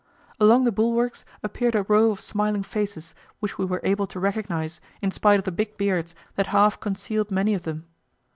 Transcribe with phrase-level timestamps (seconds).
[0.39, 4.81] Along the bulwarks appeared a row of smiling faces, which we were able to recognize
[4.99, 7.85] in spite of the big beards that half concealed many of them.